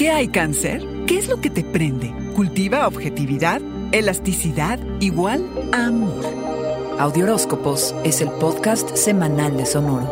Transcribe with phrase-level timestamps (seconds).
[0.00, 0.82] ¿Qué hay cáncer?
[1.06, 2.10] ¿Qué es lo que te prende?
[2.34, 3.60] ¿Cultiva objetividad?
[3.92, 4.78] ¿Elasticidad?
[4.98, 6.24] Igual amor.
[6.98, 10.10] Audioróscopos es el podcast semanal de Sonoro.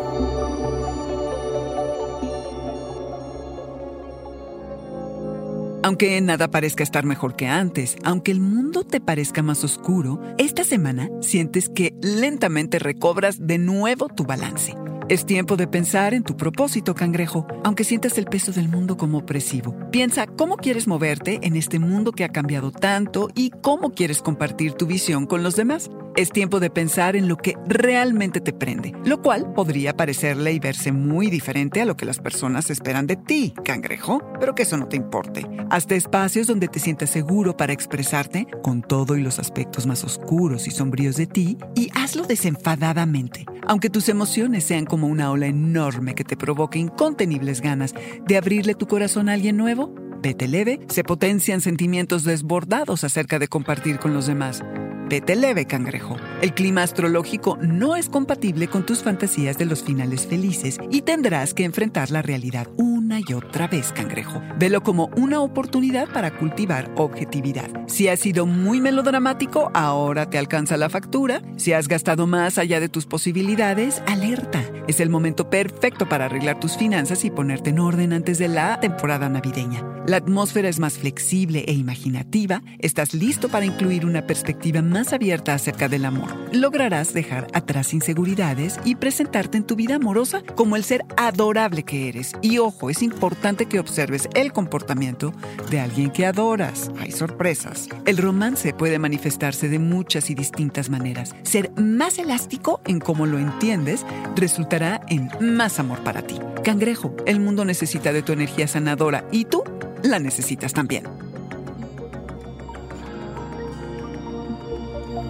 [5.81, 10.63] Aunque nada parezca estar mejor que antes, aunque el mundo te parezca más oscuro, esta
[10.63, 14.75] semana sientes que lentamente recobras de nuevo tu balance.
[15.09, 19.17] Es tiempo de pensar en tu propósito, cangrejo, aunque sientas el peso del mundo como
[19.17, 19.75] opresivo.
[19.91, 24.73] Piensa cómo quieres moverte en este mundo que ha cambiado tanto y cómo quieres compartir
[24.73, 25.89] tu visión con los demás.
[26.19, 30.59] Es tiempo de pensar en lo que realmente te prende, lo cual podría parecerle y
[30.59, 34.75] verse muy diferente a lo que las personas esperan de ti, cangrejo, pero que eso
[34.75, 35.47] no te importe.
[35.69, 40.67] Hazte espacios donde te sientas seguro para expresarte con todo y los aspectos más oscuros
[40.67, 43.45] y sombríos de ti y hazlo desenfadadamente.
[43.65, 47.93] Aunque tus emociones sean como una ola enorme que te provoque incontenibles ganas
[48.27, 53.47] de abrirle tu corazón a alguien nuevo, vete leve, se potencian sentimientos desbordados acerca de
[53.47, 54.61] compartir con los demás.
[55.09, 56.17] Vete leve, cangrejo.
[56.39, 61.55] El clima astrológico no es compatible con tus fantasías de los finales felices y tendrás
[61.55, 62.67] que enfrentar la realidad
[63.09, 64.39] una y otra vez, cangrejo.
[64.59, 67.67] Velo como una oportunidad para cultivar objetividad.
[67.87, 71.41] Si has sido muy melodramático, ahora te alcanza la factura.
[71.57, 74.63] Si has gastado más allá de tus posibilidades, alerta.
[74.87, 78.79] Es el momento perfecto para arreglar tus finanzas y ponerte en orden antes de la
[78.79, 79.83] temporada navideña.
[80.07, 82.63] La atmósfera es más flexible e imaginativa.
[82.79, 86.29] Estás listo para incluir una perspectiva más abierta acerca del amor.
[86.51, 92.09] Lograrás dejar atrás inseguridades y presentarte en tu vida amorosa como el ser adorable que
[92.09, 92.33] eres.
[92.41, 95.31] Y ojo, es importante que observes el comportamiento
[95.69, 96.91] de alguien que adoras.
[96.99, 97.87] Hay sorpresas.
[98.05, 101.33] El romance puede manifestarse de muchas y distintas maneras.
[101.43, 104.05] Ser más elástico en cómo lo entiendes
[104.35, 106.39] resultará en más amor para ti.
[106.65, 109.63] Cangrejo, el mundo necesita de tu energía sanadora y tú
[110.03, 111.05] la necesitas también.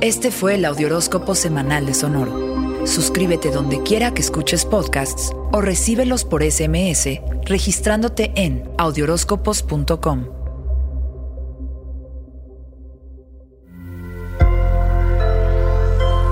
[0.02, 2.69] Este fue el Audioróscopo Semanal de Sonoro.
[2.90, 10.26] Suscríbete donde quiera que escuches podcasts o recíbelos por SMS registrándote en audioróscopos.com.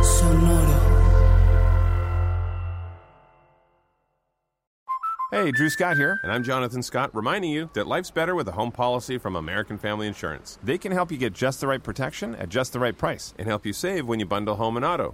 [0.02, 0.80] Sonoro.
[5.32, 8.54] Hey, Drew Scott here, and I'm Jonathan Scott, reminding you that life's better with a
[8.54, 10.58] home policy from American Family Insurance.
[10.64, 13.48] They can help you get just the right protection at just the right price and
[13.48, 15.14] help you save when you bundle home and auto.